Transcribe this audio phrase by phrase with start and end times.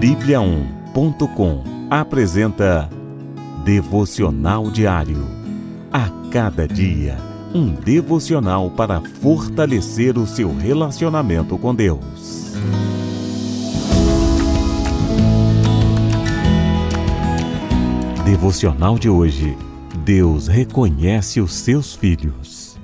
[0.00, 2.90] Bíblia1.com apresenta
[3.64, 5.26] Devocional Diário.
[5.90, 7.16] A cada dia,
[7.54, 12.52] um devocional para fortalecer o seu relacionamento com Deus.
[18.22, 19.56] Devocional de hoje.
[20.04, 22.78] Deus reconhece os seus filhos.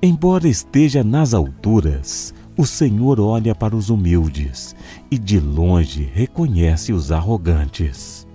[0.00, 4.76] Embora esteja nas alturas, o Senhor olha para os humildes
[5.10, 8.26] e de longe reconhece os arrogantes.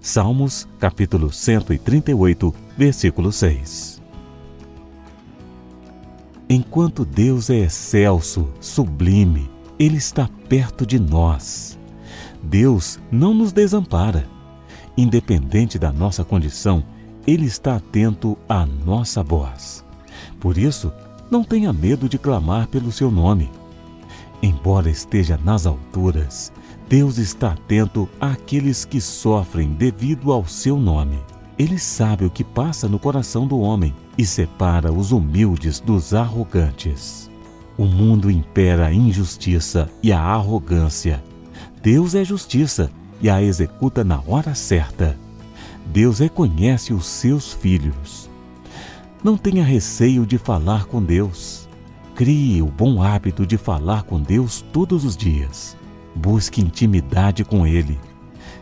[0.00, 4.02] Salmos, capítulo 138, versículo 6.
[6.48, 11.78] Enquanto Deus é excelso, sublime, Ele está perto de nós.
[12.42, 14.28] Deus não nos desampara.
[14.94, 16.84] Independente da nossa condição,
[17.26, 19.82] Ele está atento à nossa voz.
[20.38, 20.92] Por isso,
[21.34, 23.50] não tenha medo de clamar pelo seu nome.
[24.40, 26.52] Embora esteja nas alturas,
[26.88, 31.18] Deus está atento àqueles que sofrem devido ao seu nome.
[31.58, 37.28] Ele sabe o que passa no coração do homem e separa os humildes dos arrogantes.
[37.76, 41.20] O mundo impera a injustiça e a arrogância.
[41.82, 45.18] Deus é justiça e a executa na hora certa.
[45.86, 48.30] Deus reconhece os seus filhos.
[49.24, 51.66] Não tenha receio de falar com Deus.
[52.14, 55.74] Crie o bom hábito de falar com Deus todos os dias.
[56.14, 57.98] Busque intimidade com Ele.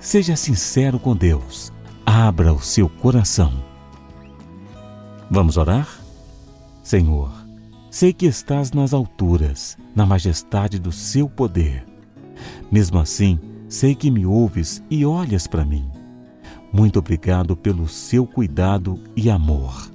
[0.00, 1.70] Seja sincero com Deus.
[2.06, 3.52] Abra o seu coração.
[5.30, 6.00] Vamos orar?
[6.82, 7.30] Senhor,
[7.90, 11.84] sei que estás nas alturas, na majestade do seu poder.
[12.72, 15.86] Mesmo assim, sei que me ouves e olhas para mim.
[16.72, 19.94] Muito obrigado pelo seu cuidado e amor.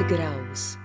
[0.00, 0.81] Graus.